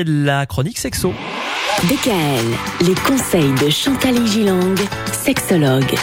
c'est 0.00 0.04
la 0.04 0.46
chronique 0.46 0.78
sexo. 0.78 1.12
DKL, 1.84 2.86
les 2.86 2.94
conseils 2.94 3.52
de 3.62 3.68
Chantal 3.68 4.26
Gilang, 4.26 4.74
sexologue. 5.12 5.94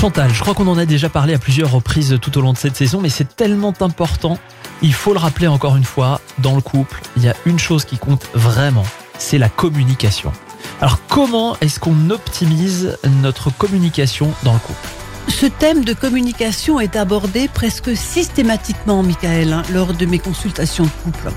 Chantal, 0.00 0.32
je 0.32 0.40
crois 0.40 0.54
qu'on 0.54 0.66
en 0.66 0.78
a 0.78 0.86
déjà 0.86 1.10
parlé 1.10 1.34
à 1.34 1.38
plusieurs 1.38 1.70
reprises 1.70 2.16
tout 2.22 2.38
au 2.38 2.40
long 2.40 2.54
de 2.54 2.58
cette 2.58 2.76
saison, 2.76 3.00
mais 3.02 3.10
c'est 3.10 3.36
tellement 3.36 3.74
important. 3.80 4.38
Il 4.80 4.94
faut 4.94 5.12
le 5.12 5.18
rappeler 5.18 5.46
encore 5.46 5.76
une 5.76 5.84
fois, 5.84 6.22
dans 6.38 6.54
le 6.54 6.62
couple, 6.62 7.02
il 7.16 7.24
y 7.24 7.28
a 7.28 7.34
une 7.44 7.58
chose 7.58 7.84
qui 7.84 7.98
compte 7.98 8.26
vraiment, 8.32 8.86
c'est 9.18 9.38
la 9.38 9.50
communication. 9.50 10.32
Alors 10.80 10.98
comment 11.08 11.56
est-ce 11.60 11.80
qu'on 11.80 12.08
optimise 12.10 12.96
notre 13.22 13.50
communication 13.50 14.32
dans 14.42 14.54
le 14.54 14.60
couple? 14.60 14.88
Ce 15.28 15.46
thème 15.46 15.84
de 15.84 15.92
communication 15.92 16.80
est 16.80 16.96
abordé 16.96 17.48
presque 17.48 17.96
systématiquement, 17.96 19.02
Michael, 19.02 19.52
hein, 19.52 19.62
lors 19.72 19.94
de 19.94 20.06
mes 20.06 20.18
consultations 20.18 20.84
de 20.84 20.90
couple. 21.04 21.30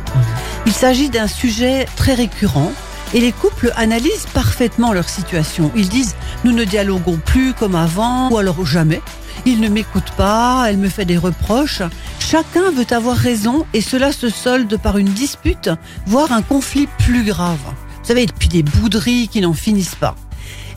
Il 0.65 0.71
s'agit 0.71 1.09
d'un 1.09 1.27
sujet 1.27 1.85
très 1.97 2.13
récurrent 2.13 2.71
et 3.13 3.19
les 3.19 3.31
couples 3.31 3.71
analysent 3.75 4.27
parfaitement 4.33 4.93
leur 4.93 5.09
situation. 5.09 5.71
Ils 5.75 5.89
disent 5.89 6.15
nous 6.43 6.51
ne 6.51 6.63
dialoguons 6.63 7.19
plus 7.23 7.53
comme 7.53 7.75
avant 7.75 8.31
ou 8.31 8.37
alors 8.37 8.65
jamais. 8.65 9.01
Il 9.45 9.59
ne 9.59 9.69
m'écoute 9.69 10.11
pas, 10.17 10.65
elle 10.67 10.77
me 10.77 10.89
fait 10.89 11.05
des 11.05 11.17
reproches. 11.17 11.81
Chacun 12.19 12.71
veut 12.71 12.87
avoir 12.91 13.17
raison 13.17 13.65
et 13.73 13.81
cela 13.81 14.11
se 14.11 14.29
solde 14.29 14.77
par 14.77 14.97
une 14.97 15.09
dispute, 15.09 15.69
voire 16.05 16.31
un 16.31 16.41
conflit 16.41 16.87
plus 16.99 17.23
grave. 17.23 17.59
Vous 18.01 18.07
savez, 18.07 18.25
depuis 18.25 18.47
des 18.47 18.63
bouderies 18.63 19.27
qui 19.27 19.41
n'en 19.41 19.53
finissent 19.53 19.95
pas. 19.95 20.15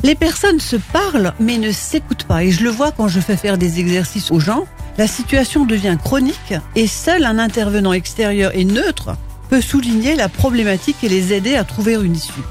Les 0.05 0.15
personnes 0.15 0.61
se 0.61 0.77
parlent 0.77 1.33
mais 1.41 1.57
ne 1.57 1.73
s'écoutent 1.73 2.25
pas 2.25 2.45
et 2.45 2.51
je 2.51 2.63
le 2.63 2.69
vois 2.69 2.93
quand 2.93 3.09
je 3.09 3.21
fais 3.21 3.39
faire 3.39 3.57
des 3.57 3.81
exercices 3.81 4.31
aux 4.31 4.39
gens. 4.39 4.67
La 4.99 5.07
situation 5.07 5.65
devient 5.65 5.97
chronique 6.03 6.53
et 6.77 6.87
seul 6.87 7.25
un 7.25 7.39
intervenant 7.39 7.95
extérieur 7.95 8.53
et 8.55 8.67
neutre 8.67 9.17
peut 9.49 9.63
souligner 9.63 10.15
la 10.15 10.29
problématique 10.29 11.03
et 11.05 11.09
les 11.09 11.33
aider 11.33 11.57
à 11.57 11.65
trouver 11.65 11.95
une 11.95 12.15
issue. 12.15 12.43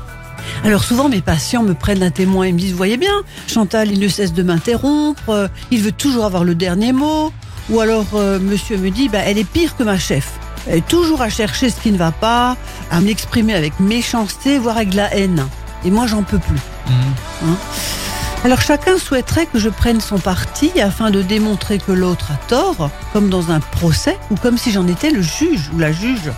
Alors 0.63 0.84
souvent 0.84 1.09
mes 1.09 1.21
patients 1.21 1.61
me 1.61 1.75
prennent 1.75 2.02
un 2.02 2.09
témoin 2.09 2.45
et 2.45 2.52
me 2.52 2.58
disent, 2.58 2.72
vous 2.72 2.77
voyez 2.77 2.97
bien, 2.97 3.22
Chantal, 3.47 3.92
il 3.92 3.99
ne 3.99 4.08
cesse 4.08 4.33
de 4.33 4.42
m'interrompre, 4.42 5.30
euh, 5.30 5.47
il 5.70 5.81
veut 5.81 5.92
toujours 5.92 6.25
avoir 6.25 6.44
le 6.44 6.55
dernier 6.55 6.92
mot, 6.92 7.31
ou 7.70 7.80
alors 7.80 8.08
euh, 8.16 8.39
monsieur 8.39 8.77
me 8.77 8.89
dit, 8.89 9.09
bah, 9.09 9.20
elle 9.23 9.38
est 9.38 9.44
pire 9.47 9.77
que 9.77 9.83
ma 9.83 9.99
chef. 9.99 10.31
Elle 10.67 10.80
est 10.80 10.88
toujours 10.88 11.22
à 11.22 11.30
chercher 11.30 11.70
ce 11.70 11.80
qui 11.80 11.92
ne 11.92 11.97
va 11.97 12.11
pas, 12.11 12.58
à 12.89 12.99
m'exprimer 12.99 13.53
avec 13.53 13.80
méchanceté, 13.80 14.58
voire 14.58 14.77
avec 14.77 14.89
de 14.89 14.97
la 14.97 15.14
haine. 15.16 15.45
Et 15.86 15.92
moi, 15.92 16.08
j'en 16.08 16.23
peux 16.23 16.39
plus. 16.39 16.59
Hein 16.89 17.56
Alors 18.44 18.62
chacun 18.62 18.98
souhaiterait 18.98 19.45
que 19.45 19.59
je 19.59 19.70
prenne 19.70 20.02
son 20.02 20.20
parti 20.20 20.80
afin 20.81 21.12
de 21.12 21.22
démontrer 21.22 21.80
que 21.80 21.92
l'autre 21.92 22.31
a 22.31 22.48
tort, 22.48 22.89
comme 23.14 23.30
dans 23.30 23.52
un 23.52 23.59
procès, 23.59 24.17
ou 24.31 24.36
comme 24.36 24.58
si 24.58 24.72
j'en 24.72 24.88
étais 24.88 25.11
le 25.11 25.22
juge 25.22 25.70
ou 25.73 25.80
la 25.80 25.92
juge. 25.92 26.31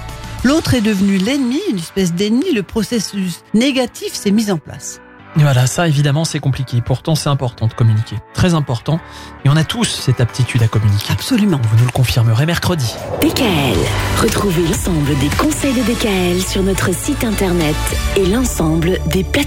L'autre 0.44 0.76
est 0.76 0.82
devenu 0.82 1.18
l'ennemi, 1.18 1.60
une 1.72 1.80
espèce 1.80 2.14
d'ennemi, 2.14 2.52
le 2.54 2.62
processus 2.62 3.40
négatif 3.56 4.14
s'est 4.14 4.30
mis 4.30 4.52
en 4.52 4.58
place. 4.58 5.00
Et 5.38 5.42
voilà, 5.42 5.68
ça 5.68 5.88
évidemment 5.88 6.24
c'est 6.24 6.40
compliqué. 6.40 6.82
Pourtant 6.82 7.16
c'est 7.16 7.30
important 7.30 7.68
de 7.68 7.74
communiquer. 7.74 8.16
Très 8.34 8.54
important. 8.54 9.00
Et 9.44 9.50
on 9.50 9.58
a 9.58 9.64
tous 9.64 9.90
cette 9.90 10.22
aptitude 10.22 10.64
à 10.64 10.68
communiquer. 10.68 11.12
Absolument. 11.12 11.60
Vous 11.62 11.78
nous 11.78 11.86
le 11.86 11.92
confirmerez 11.92 12.46
mercredi. 12.46 12.94
DKL, 13.22 13.78
retrouvez 14.16 14.64
l'ensemble 14.64 15.18
des 15.20 15.30
conseils 15.38 15.74
de 15.74 15.82
DKL 15.82 16.42
sur 16.42 16.64
notre 16.64 16.94
site 16.94 17.24
internet 17.24 17.76
et 18.16 18.26
l'ensemble 18.26 19.00
des 19.08 19.24
plateformes. 19.24 19.46